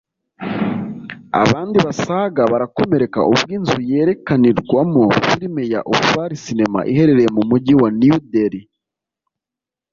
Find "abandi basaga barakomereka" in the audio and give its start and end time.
1.41-3.19